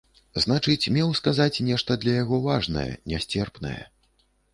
Значыць, 0.43 0.91
меў 0.95 1.11
сказаць 1.19 1.63
нешта 1.67 1.97
для 2.05 2.13
яго 2.23 2.39
важнае, 2.47 2.87
нясцерпнае. 3.13 3.81